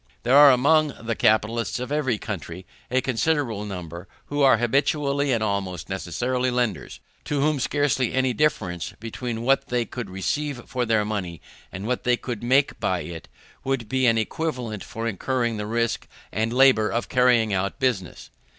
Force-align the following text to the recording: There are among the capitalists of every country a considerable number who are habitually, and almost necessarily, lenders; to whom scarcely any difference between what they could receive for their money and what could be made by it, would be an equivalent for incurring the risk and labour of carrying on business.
There 0.23 0.35
are 0.35 0.49
among 0.49 0.95
the 0.99 1.13
capitalists 1.15 1.79
of 1.79 1.91
every 1.91 2.17
country 2.17 2.65
a 2.89 3.01
considerable 3.01 3.65
number 3.65 4.07
who 4.29 4.41
are 4.41 4.57
habitually, 4.57 5.31
and 5.31 5.43
almost 5.43 5.89
necessarily, 5.89 6.49
lenders; 6.49 6.99
to 7.25 7.39
whom 7.39 7.59
scarcely 7.59 8.11
any 8.11 8.33
difference 8.33 8.95
between 8.99 9.43
what 9.43 9.67
they 9.67 9.85
could 9.85 10.09
receive 10.09 10.63
for 10.67 10.87
their 10.87 11.05
money 11.05 11.39
and 11.71 11.85
what 11.85 12.01
could 12.23 12.39
be 12.39 12.47
made 12.47 12.79
by 12.79 13.01
it, 13.01 13.27
would 13.63 13.87
be 13.87 14.07
an 14.07 14.17
equivalent 14.17 14.83
for 14.83 15.07
incurring 15.07 15.57
the 15.57 15.67
risk 15.67 16.07
and 16.31 16.51
labour 16.51 16.89
of 16.89 17.07
carrying 17.07 17.53
on 17.53 17.71
business. 17.77 18.31